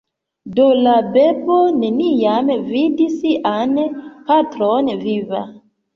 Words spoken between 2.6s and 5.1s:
vidis sian patron